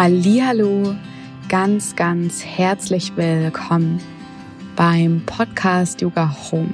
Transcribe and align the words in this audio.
Hallo, 0.00 0.94
ganz, 1.48 1.96
ganz 1.96 2.44
herzlich 2.44 3.16
willkommen 3.16 4.00
beim 4.76 5.24
Podcast 5.26 6.00
Yoga 6.00 6.36
Home. 6.52 6.72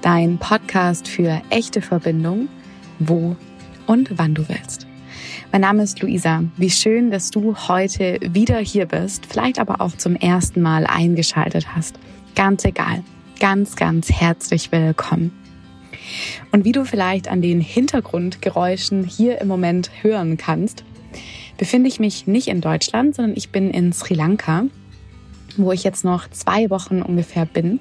Dein 0.00 0.38
Podcast 0.38 1.08
für 1.08 1.42
echte 1.50 1.82
Verbindung, 1.82 2.48
wo 3.00 3.36
und 3.86 4.16
wann 4.16 4.34
du 4.34 4.48
willst. 4.48 4.86
Mein 5.52 5.60
Name 5.60 5.82
ist 5.82 6.00
Luisa. 6.00 6.42
Wie 6.56 6.70
schön, 6.70 7.10
dass 7.10 7.30
du 7.30 7.54
heute 7.54 8.18
wieder 8.22 8.56
hier 8.60 8.86
bist, 8.86 9.26
vielleicht 9.26 9.58
aber 9.58 9.82
auch 9.82 9.94
zum 9.98 10.16
ersten 10.16 10.62
Mal 10.62 10.86
eingeschaltet 10.86 11.76
hast. 11.76 11.98
Ganz 12.34 12.64
egal. 12.64 13.04
Ganz, 13.40 13.76
ganz 13.76 14.10
herzlich 14.10 14.72
willkommen. 14.72 15.32
Und 16.50 16.64
wie 16.64 16.72
du 16.72 16.86
vielleicht 16.86 17.28
an 17.28 17.42
den 17.42 17.60
Hintergrundgeräuschen 17.60 19.04
hier 19.04 19.38
im 19.42 19.48
Moment 19.48 19.90
hören 20.00 20.38
kannst, 20.38 20.82
befinde 21.58 21.88
ich 21.88 22.00
mich 22.00 22.26
nicht 22.26 22.48
in 22.48 22.62
Deutschland, 22.62 23.14
sondern 23.14 23.36
ich 23.36 23.50
bin 23.50 23.70
in 23.70 23.92
Sri 23.92 24.14
Lanka, 24.14 24.64
wo 25.58 25.72
ich 25.72 25.84
jetzt 25.84 26.04
noch 26.04 26.30
zwei 26.30 26.70
Wochen 26.70 27.02
ungefähr 27.02 27.44
bin. 27.44 27.80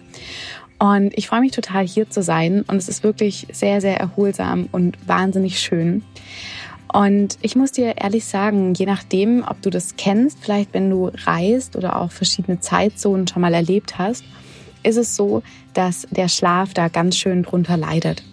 Und 0.80 1.18
ich 1.18 1.27
freue 1.27 1.41
mich 1.41 1.54
total 1.54 1.88
hier 1.88 2.09
zu 2.09 2.21
sein 2.21 2.63
und 2.68 2.76
es 2.76 2.90
ist 2.90 3.04
wirklich 3.04 3.48
sehr, 3.52 3.82
sehr 3.82 3.98
erholsam 3.98 4.68
und 4.71 4.98
wahnsinnig 5.08 5.59
schön. 5.59 6.04
Und 6.91 7.38
ich 7.41 7.55
muss 7.55 7.71
dir 7.71 7.98
ehrlich 7.98 8.26
sagen, 8.26 8.73
je 8.73 8.85
nachdem, 8.85 9.44
ob 9.48 9.62
du 9.62 9.70
das 9.70 9.96
kennst, 9.98 10.40
vielleicht 10.40 10.73
wenn 10.73 10.90
du 10.90 11.12
reist 11.26 11.76
oder 11.76 11.99
auch 11.99 12.12
verschiedene 12.12 12.59
Zeitzonen 12.59 13.27
schon 13.27 13.41
mal 13.41 13.54
erlebt 13.54 13.98
hast, 13.98 14.23
ist 14.84 14.98
es 14.98 15.16
so, 15.16 15.44
dass 15.73 16.07
der 16.12 16.30
Schlaf 16.30 16.73
da 16.73 16.88
ganz 16.88 17.18
schön 17.18 17.44
drunter 17.44 17.77
leidet. 17.77 18.23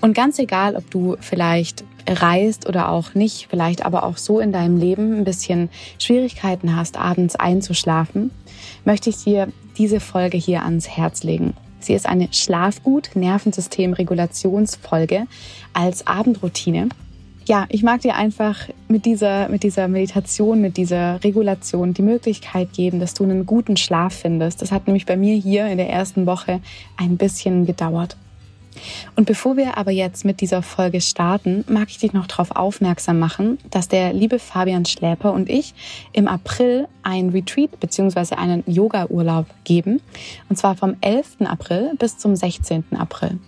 Und 0.00 0.14
ganz 0.14 0.38
egal, 0.38 0.76
ob 0.76 0.90
du 0.90 1.16
vielleicht 1.20 1.84
reist 2.08 2.68
oder 2.68 2.90
auch 2.90 3.14
nicht, 3.14 3.48
vielleicht 3.50 3.84
aber 3.84 4.04
auch 4.04 4.16
so 4.16 4.38
in 4.40 4.52
deinem 4.52 4.76
Leben 4.76 5.18
ein 5.18 5.24
bisschen 5.24 5.70
Schwierigkeiten 5.98 6.76
hast, 6.76 6.98
abends 6.98 7.34
einzuschlafen, 7.36 8.30
möchte 8.84 9.10
ich 9.10 9.24
dir 9.24 9.48
diese 9.76 10.00
Folge 10.00 10.38
hier 10.38 10.64
ans 10.64 10.88
Herz 10.88 11.22
legen. 11.22 11.54
Sie 11.80 11.92
ist 11.94 12.06
eine 12.06 12.28
Schlafgut-Nervensystem-Regulationsfolge 12.32 15.26
als 15.72 16.06
Abendroutine. 16.06 16.88
Ja, 17.46 17.66
ich 17.68 17.82
mag 17.84 18.00
dir 18.00 18.16
einfach 18.16 18.68
mit 18.88 19.04
dieser, 19.04 19.48
mit 19.48 19.62
dieser 19.62 19.86
Meditation, 19.86 20.60
mit 20.60 20.76
dieser 20.76 21.22
Regulation 21.22 21.94
die 21.94 22.02
Möglichkeit 22.02 22.72
geben, 22.72 22.98
dass 22.98 23.14
du 23.14 23.22
einen 23.22 23.46
guten 23.46 23.76
Schlaf 23.76 24.14
findest. 24.14 24.62
Das 24.62 24.72
hat 24.72 24.88
nämlich 24.88 25.06
bei 25.06 25.16
mir 25.16 25.36
hier 25.36 25.68
in 25.68 25.78
der 25.78 25.88
ersten 25.88 26.26
Woche 26.26 26.60
ein 26.96 27.16
bisschen 27.16 27.64
gedauert. 27.64 28.16
Und 29.14 29.26
bevor 29.26 29.56
wir 29.56 29.76
aber 29.76 29.90
jetzt 29.90 30.24
mit 30.24 30.40
dieser 30.40 30.62
Folge 30.62 31.00
starten, 31.00 31.64
mag 31.68 31.88
ich 31.88 31.98
dich 31.98 32.12
noch 32.12 32.26
darauf 32.26 32.50
aufmerksam 32.50 33.18
machen, 33.18 33.58
dass 33.70 33.88
der 33.88 34.12
liebe 34.12 34.38
Fabian 34.38 34.84
Schläper 34.84 35.32
und 35.32 35.48
ich 35.48 35.74
im 36.12 36.28
April 36.28 36.88
ein 37.02 37.30
Retreat 37.30 37.78
bzw. 37.80 38.34
einen 38.34 38.64
Yoga-Urlaub 38.66 39.46
geben. 39.64 40.00
Und 40.48 40.56
zwar 40.56 40.76
vom 40.76 40.96
11. 41.00 41.42
April 41.44 41.92
bis 41.98 42.18
zum 42.18 42.36
16. 42.36 42.84
April. 42.98 43.38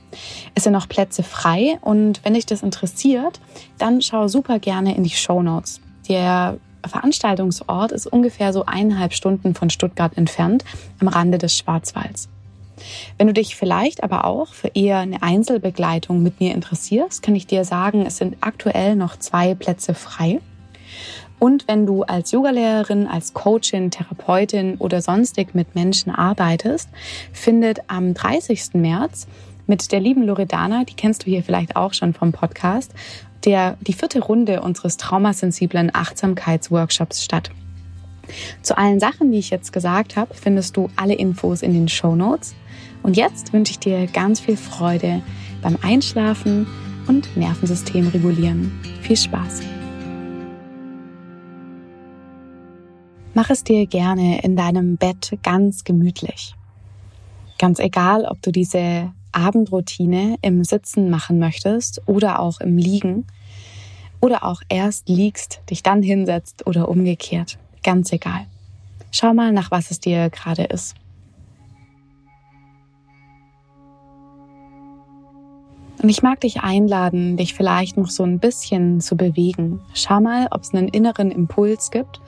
Es 0.55 0.65
sind 0.65 0.73
noch 0.73 0.89
Plätze 0.89 1.23
frei 1.23 1.79
und 1.81 2.25
wenn 2.25 2.35
dich 2.35 2.47
das 2.47 2.63
interessiert, 2.63 3.41
dann 3.79 4.03
schau 4.03 4.29
super 4.29 4.59
gerne 4.59 4.97
in 4.97 5.05
die 5.05 5.11
Show 5.11 5.43
Notes. 5.43 5.81
Der 6.09 6.59
Veranstaltungsort 6.87 7.93
ist 7.93 8.07
ungefähr 8.07 8.53
so 8.53 8.65
eineinhalb 8.65 9.13
Stunden 9.13 9.55
von 9.55 9.71
Stuttgart 9.71 10.17
entfernt, 10.17 10.65
am 11.01 11.09
Rande 11.09 11.39
des 11.39 11.57
Schwarzwalds. 11.57 12.29
Wenn 13.17 13.27
du 13.27 13.33
dich 13.33 13.57
vielleicht 13.57 14.03
aber 14.03 14.25
auch 14.25 14.53
für 14.53 14.69
eher 14.75 14.99
eine 14.99 15.23
Einzelbegleitung 15.23 16.23
mit 16.23 16.41
mir 16.41 16.55
interessierst, 16.55 17.23
kann 17.23 17.35
ich 17.35 17.47
dir 17.47 17.65
sagen, 17.65 18.05
es 18.07 18.17
sind 18.17 18.37
aktuell 18.41 18.97
noch 18.97 19.19
zwei 19.19 19.55
Plätze 19.55 19.95
frei. 19.95 20.41
Und 21.39 21.69
wenn 21.69 21.87
du 21.87 22.03
als 22.03 22.33
Yogalehrerin, 22.33 23.07
als 23.07 23.33
Coachin, 23.33 23.91
Therapeutin 23.91 24.77
oder 24.77 25.01
sonstig 25.01 25.55
mit 25.55 25.75
Menschen 25.75 26.11
arbeitest, 26.11 26.89
findet 27.33 27.81
am 27.87 28.15
30. 28.15 28.75
März 28.75 29.29
mit 29.67 29.93
der 29.93 30.01
lieben 30.01 30.25
Loredana, 30.25 30.85
die 30.85 30.95
kennst 30.95 31.25
du 31.25 31.31
hier 31.31 31.43
vielleicht 31.43 31.77
auch 31.77 31.93
schon 31.93 32.15
vom 32.15 32.33
Podcast, 32.33 32.93
der, 33.45 33.77
die 33.81 33.93
vierte 33.93 34.21
Runde 34.21 34.63
unseres 34.63 34.97
traumasensiblen 34.97 35.95
Achtsamkeitsworkshops 35.95 37.23
statt. 37.23 37.51
Zu 38.63 38.77
allen 38.77 39.01
Sachen, 39.01 39.33
die 39.33 39.39
ich 39.39 39.51
jetzt 39.51 39.73
gesagt 39.73 40.17
habe, 40.17 40.35
findest 40.35 40.77
du 40.77 40.89
alle 40.97 41.15
Infos 41.15 41.63
in 41.63 41.73
den 41.73 41.89
Show 41.89 42.15
Notes. 42.15 42.55
Und 43.03 43.17
jetzt 43.17 43.53
wünsche 43.53 43.73
ich 43.73 43.79
dir 43.79 44.07
ganz 44.07 44.41
viel 44.41 44.57
Freude 44.57 45.23
beim 45.63 45.79
Einschlafen 45.83 46.67
und 47.07 47.37
Nervensystem 47.37 48.09
regulieren. 48.09 48.73
Viel 49.03 49.17
Spaß! 49.17 49.63
Mach 53.35 53.51
es 53.51 53.63
dir 53.63 53.87
gerne 53.87 54.43
in 54.43 54.57
deinem 54.57 54.97
Bett 54.97 55.39
ganz 55.45 55.85
gemütlich. 55.85 56.55
Ganz 57.59 57.79
egal, 57.79 58.25
ob 58.25 58.43
du 58.43 58.51
diese 58.51 59.13
Abendroutine 59.33 60.37
im 60.43 60.65
Sitzen 60.65 61.09
machen 61.09 61.39
möchtest 61.39 62.03
oder 62.07 62.41
auch 62.41 62.61
im 62.61 62.77
Liegen 62.77 63.27
oder 64.21 64.45
auch 64.45 64.63
erst 64.69 65.09
liegst, 65.09 65.61
dich 65.71 65.83
dann 65.83 66.03
hinsetzt 66.03 66.67
oder 66.67 66.89
umgekehrt. 66.89 67.59
Ganz 67.83 68.13
egal. 68.13 68.47
Schau 69.11 69.35
mal, 69.35 69.53
nach 69.53 69.71
was 69.71 69.91
es 69.91 70.01
dir 70.01 70.31
gerade 70.31 70.65
ist. 70.65 70.95
Und 76.01 76.09
ich 76.09 76.23
mag 76.23 76.41
dich 76.41 76.61
einladen, 76.61 77.37
dich 77.37 77.55
vielleicht 77.55 77.97
noch 77.97 78.11
so 78.11 78.23
ein 78.23 78.39
bisschen 78.39 79.01
zu 79.01 79.17
bewegen. 79.17 79.81
Schau 79.95 80.21
mal, 80.21 80.47
ob 80.51 80.63
es 80.63 80.73
einen 80.73 80.89
inneren 80.89 81.33
Impuls 81.33 81.91
gibt. 81.91 82.21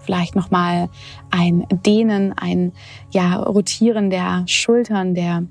Vielleicht 0.00 0.36
noch 0.36 0.50
mal 0.50 0.90
ein 1.30 1.66
Dehnen, 1.86 2.34
ein 2.34 2.72
ja 3.10 3.36
Rotieren 3.36 4.10
der 4.10 4.44
Schultern, 4.46 5.14
der 5.14 5.44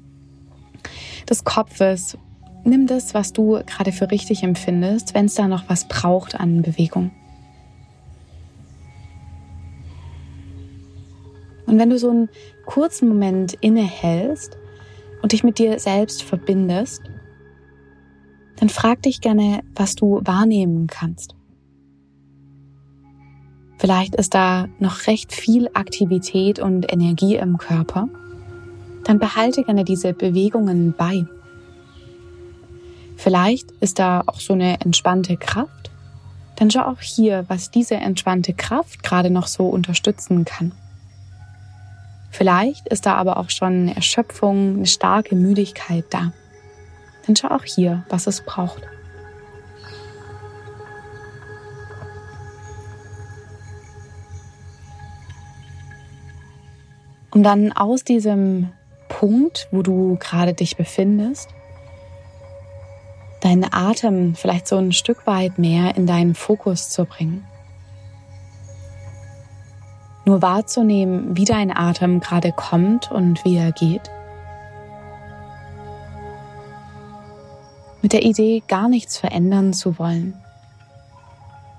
des 1.28 1.44
Kopfes. 1.44 2.18
Nimm 2.64 2.86
das, 2.86 3.16
was 3.16 3.34
du 3.34 3.60
gerade 3.66 3.92
für 3.92 4.12
richtig 4.12 4.44
empfindest, 4.44 5.16
wenn 5.16 5.26
es 5.26 5.34
da 5.34 5.48
noch 5.48 5.64
was 5.68 5.88
braucht 5.88 6.40
an 6.40 6.62
Bewegung. 6.62 7.12
Und 11.74 11.80
wenn 11.80 11.90
du 11.90 11.98
so 11.98 12.12
einen 12.12 12.30
kurzen 12.68 13.10
Moment 13.10 13.56
innehältst 13.60 14.60
und 15.24 15.32
dich 15.32 15.44
mit 15.44 15.58
dir 15.58 15.80
selbst 15.80 16.22
verbindest, 16.22 17.02
dann 18.58 18.70
frag 18.70 19.02
dich 19.02 19.22
gerne, 19.22 19.62
was 19.74 19.96
du 19.96 20.22
wahrnehmen 20.24 20.86
kannst. 20.86 21.34
Vielleicht 23.80 24.14
ist 24.14 24.36
da 24.36 24.68
noch 24.78 25.08
recht 25.08 25.34
viel 25.34 25.68
Aktivität 25.74 26.60
und 26.60 26.94
Energie 26.94 27.38
im 27.38 27.58
Körper. 27.58 28.08
Dann 29.04 29.18
behalte 29.18 29.64
gerne 29.64 29.84
diese 29.84 30.14
Bewegungen 30.14 30.94
bei. 30.96 31.26
Vielleicht 33.18 33.72
ist 33.80 33.98
da 33.98 34.22
auch 34.28 34.40
so 34.40 34.54
eine 34.54 34.80
entspannte 34.82 35.38
Kraft. 35.38 35.90
Dann 36.56 36.70
schau 36.70 36.82
auch 36.82 37.02
hier, 37.02 37.46
was 37.48 37.72
diese 37.72 37.96
entspannte 37.96 38.54
Kraft 38.54 39.02
gerade 39.02 39.32
noch 39.32 39.48
so 39.48 39.66
unterstützen 39.66 40.46
kann. 40.46 40.72
Vielleicht 42.34 42.90
ist 42.90 43.06
da 43.06 43.16
aber 43.16 43.38
auch 43.38 43.50
schon 43.50 43.74
eine 43.74 43.96
Erschöpfung, 43.96 44.76
eine 44.76 44.86
starke 44.88 45.36
Müdigkeit 45.36 46.06
da 46.10 46.34
dann 47.26 47.36
schau 47.36 47.50
auch 47.50 47.64
hier, 47.64 48.04
was 48.10 48.28
es 48.28 48.42
braucht. 48.42 48.84
Um 57.32 57.42
dann 57.42 57.72
aus 57.72 58.04
diesem 58.04 58.72
Punkt, 59.10 59.68
wo 59.72 59.82
du 59.82 60.18
gerade 60.20 60.54
dich 60.54 60.78
befindest, 60.78 61.50
deinen 63.42 63.66
Atem 63.74 64.36
vielleicht 64.36 64.68
so 64.68 64.78
ein 64.78 64.92
Stück 64.92 65.26
weit 65.26 65.58
mehr 65.58 65.96
in 65.96 66.06
deinen 66.06 66.36
Fokus 66.36 66.90
zu 66.90 67.06
bringen. 67.06 67.44
Nur 70.26 70.42
wahrzunehmen, 70.42 71.36
wie 71.36 71.46
dein 71.46 71.76
Atem 71.76 72.20
gerade 72.20 72.52
kommt 72.52 73.12
und 73.12 73.44
wie 73.44 73.58
er 73.58 73.72
geht. 73.72 74.10
mit 78.04 78.12
der 78.12 78.24
Idee, 78.24 78.62
gar 78.68 78.90
nichts 78.90 79.18
verändern 79.18 79.74
zu 79.74 79.98
wollen, 79.98 80.36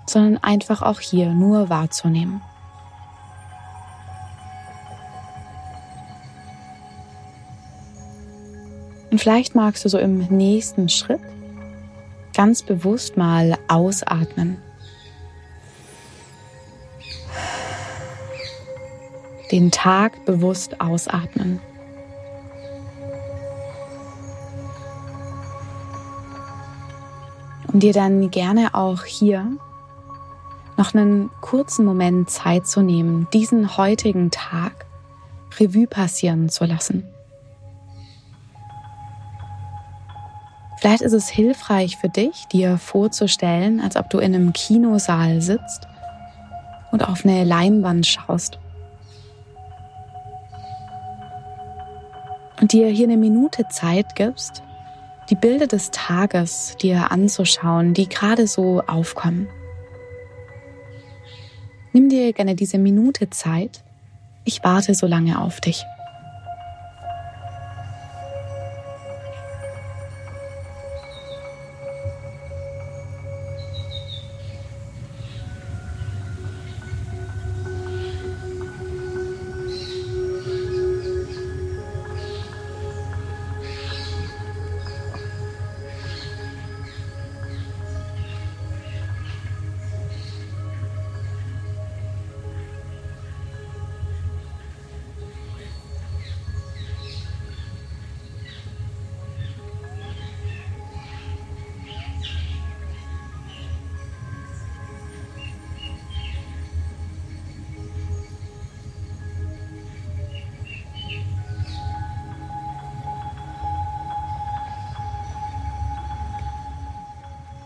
sondern 0.07 0.43
einfach 0.43 0.81
auch 0.81 0.99
hier 0.99 1.29
nur 1.29 1.69
wahrzunehmen. 1.69 2.41
Und 9.11 9.21
vielleicht 9.21 9.55
magst 9.55 9.85
du 9.85 9.89
so 9.91 9.99
im 9.99 10.19
nächsten 10.31 10.89
Schritt 10.89 11.21
ganz 12.35 12.63
bewusst 12.63 13.17
mal 13.17 13.57
ausatmen. 13.69 14.57
Den 19.51 19.71
Tag 19.71 20.25
bewusst 20.25 20.81
ausatmen. 20.81 21.61
und 27.75 27.83
dir 27.83 27.93
dann 27.93 28.31
gerne 28.31 28.73
auch 28.75 29.05
hier 29.05 29.59
noch 30.77 30.95
einen 30.95 31.29
kurzen 31.41 31.85
Moment 31.85 32.31
Zeit 32.31 32.67
zu 32.67 32.83
nehmen, 32.83 33.27
diesen 33.33 33.77
heutigen 33.77 34.31
Tag 34.31 34.87
Revue 35.59 35.89
passieren 35.89 36.49
zu 36.49 36.65
lassen. 36.65 37.05
Vielleicht 40.79 41.03
ist 41.03 41.13
es 41.13 41.29
hilfreich 41.29 41.97
für 41.97 42.09
dich, 42.09 42.47
dir 42.47 42.79
vorzustellen, 42.79 43.81
als 43.81 43.97
ob 43.97 44.09
du 44.09 44.19
in 44.19 44.35
einem 44.35 44.53
Kinosaal 44.53 45.41
sitzt 45.41 45.89
und 46.93 47.03
auf 47.09 47.25
eine 47.25 47.43
Leinwand 47.45 48.07
schaust. 48.07 48.59
Und 52.65 52.73
dir 52.73 52.89
hier 52.89 53.05
eine 53.05 53.19
Minute 53.19 53.69
Zeit 53.69 54.17
gibst, 54.17 54.63
die 55.29 55.35
Bilder 55.35 55.67
des 55.67 55.91
Tages 55.91 56.75
dir 56.81 57.13
anzuschauen, 57.13 57.93
die 57.93 58.09
gerade 58.09 58.47
so 58.47 58.81
aufkommen. 58.87 59.49
Nimm 61.93 62.09
dir 62.09 62.33
gerne 62.33 62.55
diese 62.55 62.79
Minute 62.79 63.29
Zeit. 63.29 63.85
Ich 64.47 64.65
warte 64.65 64.95
so 64.95 65.07
lange 65.07 65.43
auf 65.43 65.61
dich. 65.61 65.85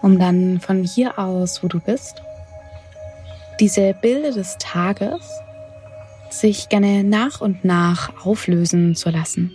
Um 0.02 0.18
dann 0.18 0.60
von 0.60 0.84
hier 0.84 1.18
aus, 1.18 1.62
wo 1.62 1.68
du 1.68 1.80
bist, 1.80 2.22
diese 3.60 3.94
Bilder 4.00 4.30
des 4.30 4.56
Tages 4.58 5.20
sich 6.30 6.68
gerne 6.68 7.04
nach 7.04 7.40
und 7.40 7.64
nach 7.64 8.24
auflösen 8.24 8.94
zu 8.94 9.10
lassen. 9.10 9.52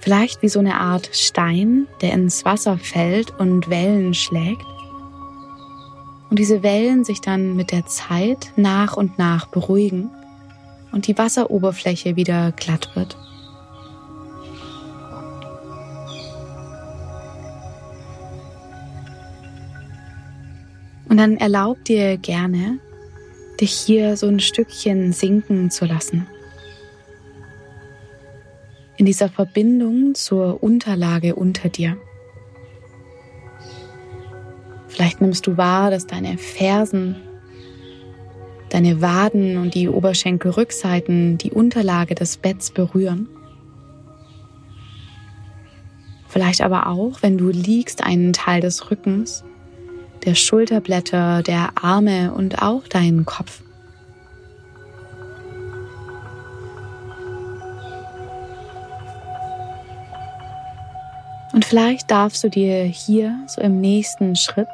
Vielleicht 0.00 0.42
wie 0.42 0.48
so 0.48 0.60
eine 0.60 0.76
Art 0.76 1.10
Stein, 1.12 1.88
der 2.00 2.12
ins 2.12 2.44
Wasser 2.44 2.78
fällt 2.78 3.38
und 3.38 3.68
Wellen 3.68 4.14
schlägt. 4.14 4.64
Und 6.30 6.38
diese 6.38 6.62
Wellen 6.62 7.04
sich 7.04 7.20
dann 7.20 7.56
mit 7.56 7.72
der 7.72 7.86
Zeit 7.86 8.52
nach 8.56 8.96
und 8.96 9.18
nach 9.18 9.46
beruhigen 9.46 10.10
und 10.92 11.06
die 11.06 11.18
Wasseroberfläche 11.18 12.16
wieder 12.16 12.52
glatt 12.52 12.94
wird. 12.94 13.16
Und 21.08 21.18
dann 21.18 21.36
erlaub 21.36 21.84
dir 21.84 22.16
gerne, 22.16 22.78
dich 23.60 23.72
hier 23.72 24.16
so 24.16 24.26
ein 24.26 24.40
Stückchen 24.40 25.12
sinken 25.12 25.70
zu 25.70 25.84
lassen. 25.84 26.26
In 28.96 29.06
dieser 29.06 29.28
Verbindung 29.28 30.14
zur 30.14 30.62
Unterlage 30.62 31.34
unter 31.34 31.68
dir. 31.68 31.96
Vielleicht 34.88 35.20
nimmst 35.20 35.46
du 35.46 35.56
wahr, 35.56 35.90
dass 35.90 36.06
deine 36.06 36.38
Fersen, 36.38 37.16
deine 38.70 39.02
Waden 39.02 39.58
und 39.58 39.74
die 39.74 39.88
Oberschenkelrückseiten 39.88 41.38
die 41.38 41.52
Unterlage 41.52 42.14
des 42.14 42.38
Betts 42.38 42.70
berühren. 42.70 43.28
Vielleicht 46.28 46.62
aber 46.62 46.88
auch, 46.88 47.22
wenn 47.22 47.38
du 47.38 47.48
liegst, 47.48 48.02
einen 48.02 48.32
Teil 48.32 48.60
des 48.60 48.90
Rückens 48.90 49.44
der 50.26 50.34
Schulterblätter, 50.34 51.42
der 51.42 51.70
Arme 51.80 52.32
und 52.34 52.60
auch 52.60 52.86
deinen 52.88 53.24
Kopf. 53.24 53.62
Und 61.52 61.64
vielleicht 61.64 62.10
darfst 62.10 62.44
du 62.44 62.50
dir 62.50 62.82
hier 62.82 63.38
so 63.46 63.62
im 63.62 63.80
nächsten 63.80 64.36
Schritt 64.36 64.68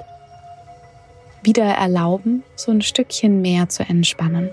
wieder 1.43 1.65
erlauben, 1.65 2.43
so 2.57 2.73
ein 2.73 2.83
Stückchen 2.83 3.41
mehr 3.41 3.69
zu 3.69 3.85
entspannen. 3.85 4.51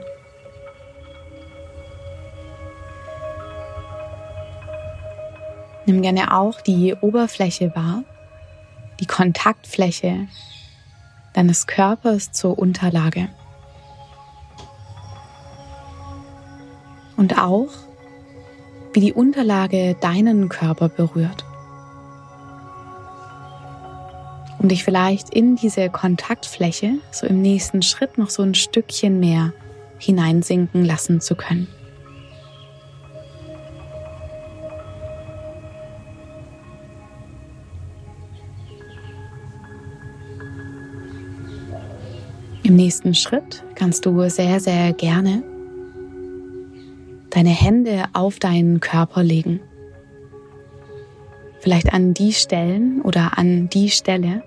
Nimm 5.85 6.01
gerne 6.03 6.37
auch 6.37 6.61
die 6.61 6.93
Oberfläche 7.01 7.73
wahr, 7.75 8.03
die 8.99 9.07
Kontaktfläche 9.07 10.27
deines 11.33 11.67
Körpers 11.67 12.31
zur 12.31 12.57
Unterlage. 12.57 13.29
Und 17.17 17.37
auch, 17.37 17.69
wie 18.93 19.01
die 19.01 19.13
Unterlage 19.13 19.95
deinen 19.99 20.49
Körper 20.49 20.89
berührt. 20.89 21.45
Um 24.57 24.67
dich 24.67 24.83
vielleicht 24.83 25.29
in 25.29 25.55
diese 25.55 25.89
Kontaktfläche 25.89 26.95
so 27.11 27.27
im 27.27 27.41
nächsten 27.41 27.81
Schritt 27.81 28.17
noch 28.17 28.29
so 28.29 28.43
ein 28.43 28.55
Stückchen 28.55 29.19
mehr 29.19 29.53
hineinsinken 29.99 30.83
lassen 30.83 31.21
zu 31.21 31.35
können. 31.35 31.67
Nächsten 42.79 43.13
Schritt 43.13 43.65
kannst 43.75 44.05
du 44.05 44.29
sehr, 44.29 44.61
sehr 44.61 44.93
gerne 44.93 45.43
deine 47.29 47.49
Hände 47.49 48.05
auf 48.13 48.39
deinen 48.39 48.79
Körper 48.79 49.21
legen. 49.21 49.59
Vielleicht 51.59 51.91
an 51.91 52.13
die 52.13 52.31
Stellen 52.31 53.01
oder 53.01 53.37
an 53.37 53.67
die 53.67 53.89
Stelle, 53.89 54.43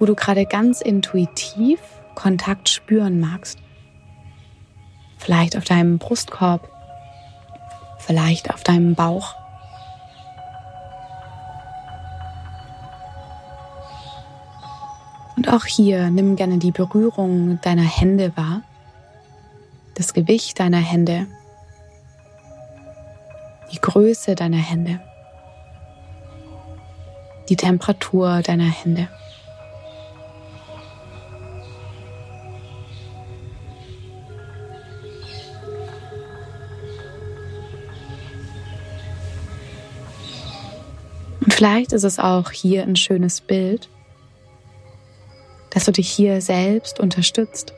wo 0.00 0.06
du 0.06 0.16
gerade 0.16 0.44
ganz 0.44 0.80
intuitiv 0.80 1.78
Kontakt 2.16 2.68
spüren 2.68 3.20
magst. 3.20 3.60
Vielleicht 5.16 5.56
auf 5.56 5.64
deinem 5.64 5.98
Brustkorb, 5.98 6.68
vielleicht 7.98 8.52
auf 8.52 8.64
deinem 8.64 8.96
Bauch. 8.96 9.36
Und 15.36 15.52
auch 15.52 15.66
hier 15.66 16.10
nimm 16.10 16.34
gerne 16.34 16.58
die 16.58 16.72
Berührung 16.72 17.60
deiner 17.60 17.82
Hände 17.82 18.34
wahr, 18.36 18.62
das 19.94 20.14
Gewicht 20.14 20.58
deiner 20.58 20.78
Hände, 20.78 21.26
die 23.70 23.80
Größe 23.80 24.34
deiner 24.34 24.56
Hände, 24.56 25.00
die 27.50 27.56
Temperatur 27.56 28.40
deiner 28.42 28.64
Hände. 28.64 29.08
Und 41.40 41.52
vielleicht 41.52 41.92
ist 41.92 42.04
es 42.04 42.18
auch 42.18 42.50
hier 42.50 42.82
ein 42.82 42.96
schönes 42.96 43.40
Bild, 43.42 43.90
dass 45.76 45.84
du 45.84 45.92
dich 45.92 46.10
hier 46.10 46.40
selbst 46.40 47.00
unterstützt, 47.00 47.74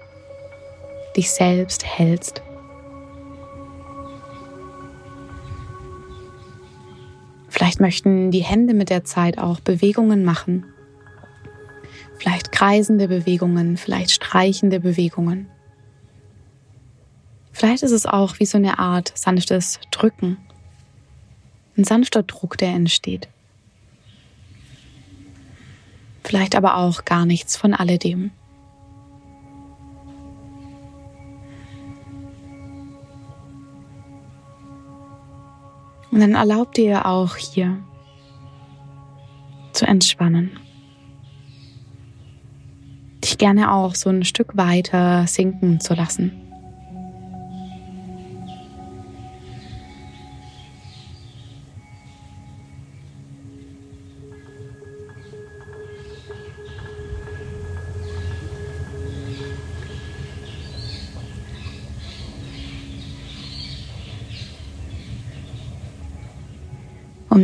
dich 1.17 1.33
selbst 1.33 1.85
hältst. 1.85 2.43
Vielleicht 7.49 7.81
möchten 7.81 8.31
die 8.31 8.45
Hände 8.45 8.73
mit 8.73 8.89
der 8.89 9.03
Zeit 9.03 9.39
auch 9.39 9.59
Bewegungen 9.59 10.25
machen. 10.25 10.65
Vielleicht 12.21 12.53
kreisende 12.53 13.09
Bewegungen, 13.09 13.77
vielleicht 13.77 14.13
streichende 14.13 14.79
Bewegungen. 14.79 15.49
Vielleicht 17.51 17.83
ist 17.83 17.91
es 17.91 18.07
auch 18.07 18.39
wie 18.39 18.47
so 18.47 18.59
eine 18.59 18.79
Art 18.79 19.11
sanftes 19.17 19.81
Drücken. 19.91 20.37
Ein 21.77 21.83
sanfter 21.83 22.23
Druck, 22.23 22.59
der 22.59 22.69
entsteht. 22.69 23.29
Vielleicht 26.29 26.57
aber 26.57 26.77
auch 26.77 27.07
gar 27.07 27.25
nichts 27.25 27.57
von 27.57 27.73
alledem. 27.73 28.33
Und 36.11 36.21
dann 36.21 36.35
erlaub 36.35 36.75
dir 36.75 37.07
auch 37.07 37.37
hier 37.37 37.79
zu 39.73 39.87
entspannen. 39.87 40.51
Dich 43.25 43.39
gerne 43.39 43.73
auch 43.73 43.95
so 43.95 44.11
ein 44.11 44.23
Stück 44.23 44.55
weiter 44.55 45.27
sinken 45.27 45.81
zu 45.81 45.95
lassen. 45.95 46.48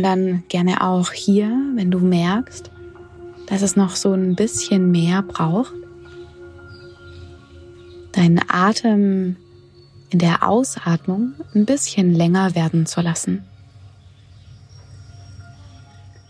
Dann 0.05 0.43
gerne 0.49 0.81
auch 0.81 1.11
hier, 1.11 1.49
wenn 1.73 1.89
du 1.89 1.97
merkst, 1.97 2.69
dass 3.47 3.63
es 3.63 3.75
noch 3.75 3.95
so 3.95 4.13
ein 4.13 4.35
bisschen 4.35 4.91
mehr 4.91 5.23
braucht, 5.23 5.73
deinen 8.11 8.39
Atem 8.47 9.35
in 10.11 10.19
der 10.19 10.47
Ausatmung 10.47 11.33
ein 11.55 11.65
bisschen 11.65 12.13
länger 12.13 12.53
werden 12.53 12.85
zu 12.85 13.01
lassen. 13.01 13.43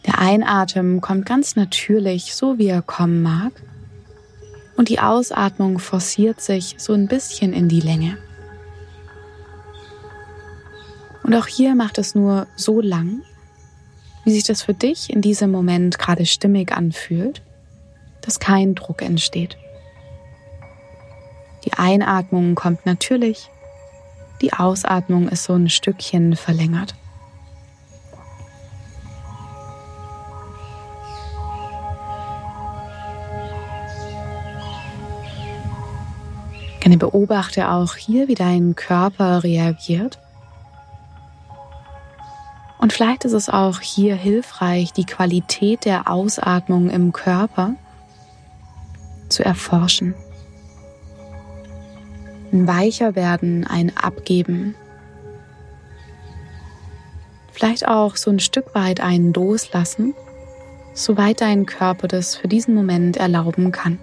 Der 0.05 0.19
Einatmen 0.19 1.01
kommt 1.01 1.25
ganz 1.25 1.57
natürlich, 1.57 2.33
so 2.33 2.57
wie 2.57 2.67
er 2.67 2.81
kommen 2.81 3.21
mag, 3.21 3.51
und 4.77 4.89
die 4.89 4.99
Ausatmung 4.99 5.79
forciert 5.79 6.41
sich 6.41 6.75
so 6.77 6.93
ein 6.93 7.07
bisschen 7.07 7.53
in 7.53 7.67
die 7.67 7.81
Länge. 7.81 8.17
Und 11.23 11.33
auch 11.33 11.47
hier 11.47 11.75
macht 11.75 11.97
es 11.97 12.13
nur 12.15 12.47
so 12.55 12.81
lang, 12.81 13.21
wie 14.25 14.31
sich 14.31 14.43
das 14.43 14.63
für 14.63 14.73
dich 14.73 15.11
in 15.11 15.21
diesem 15.21 15.51
Moment 15.51 15.99
gerade 15.99 16.25
stimmig 16.25 16.71
anfühlt, 16.71 17.41
dass 18.21 18.39
kein 18.39 18.75
Druck 18.75 19.03
entsteht. 19.03 19.57
Die 21.63 21.73
Einatmung 21.73 22.55
kommt 22.55 22.85
natürlich, 22.85 23.49
die 24.41 24.51
Ausatmung 24.53 25.29
ist 25.29 25.45
so 25.45 25.53
ein 25.53 25.69
Stückchen 25.69 26.35
verlängert. 26.35 26.95
Gerne 36.79 36.97
beobachte 36.97 37.71
auch 37.71 37.95
hier, 37.95 38.27
wie 38.27 38.35
dein 38.35 38.75
Körper 38.75 39.43
reagiert 39.43 40.19
und 42.85 42.93
vielleicht 42.93 43.25
ist 43.25 43.33
es 43.33 43.49
auch 43.49 43.79
hier 43.79 44.15
hilfreich, 44.15 44.93
die 44.93 45.07
Qualität 45.07 45.85
der 45.85 46.07
Ausatmung 46.07 46.91
im 46.91 47.13
Körper 47.13 47.73
zu 49.27 49.43
erforschen. 49.43 50.13
Ein 52.53 52.67
weicher 52.67 53.15
werden, 53.15 53.65
ein 53.65 53.91
Abgeben. 53.97 54.75
Vielleicht 57.53 57.87
auch 57.87 58.17
so 58.17 58.29
ein 58.29 58.39
Stück 58.39 58.75
weit 58.75 58.99
einen 59.01 59.33
Loslassen, 59.33 60.13
soweit 60.93 61.41
dein 61.41 61.65
Körper 61.65 62.07
das 62.07 62.35
für 62.35 62.47
diesen 62.47 62.75
Moment 62.75 63.17
erlauben 63.17 63.71
kann. 63.71 63.97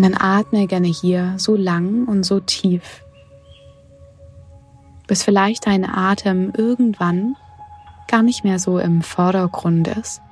Und 0.00 0.14
dann 0.14 0.18
atme 0.18 0.66
gerne 0.66 0.86
hier 0.86 1.34
so 1.36 1.56
lang 1.56 2.08
und 2.08 2.22
so 2.22 2.40
tief, 2.40 3.04
bis 5.06 5.22
vielleicht 5.22 5.66
dein 5.66 5.84
Atem 5.84 6.54
irgendwann 6.56 7.36
gar 8.08 8.22
nicht 8.22 8.42
mehr 8.42 8.58
so 8.58 8.78
im 8.78 9.02
Vordergrund 9.02 9.88
ist, 9.88 10.22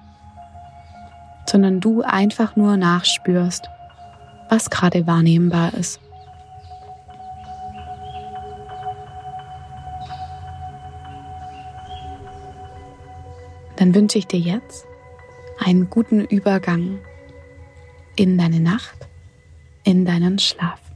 sondern 1.44 1.80
du 1.80 2.00
einfach 2.00 2.56
nur 2.56 2.78
nachspürst, 2.78 3.68
was 4.48 4.70
gerade 4.70 5.06
wahrnehmbar 5.06 5.75
ist. 5.75 6.00
Dann 13.76 13.94
wünsche 13.94 14.16
ich 14.16 14.26
dir 14.26 14.40
jetzt 14.40 14.87
einen 15.62 15.90
guten 15.90 16.25
Übergang 16.25 17.00
in 18.16 18.38
deine 18.38 18.60
Nacht 18.60 19.08
in 19.88 20.04
deinen 20.04 20.38
Schlaf. 20.38 20.88